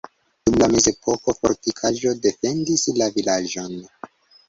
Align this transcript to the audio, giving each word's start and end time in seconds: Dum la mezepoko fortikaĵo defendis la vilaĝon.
Dum 0.45 0.55
la 0.61 0.69
mezepoko 0.75 1.35
fortikaĵo 1.41 2.17
defendis 2.25 2.89
la 3.01 3.15
vilaĝon. 3.19 3.83